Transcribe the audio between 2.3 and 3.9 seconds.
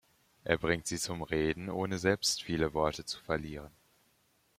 viele Worte zu verlieren.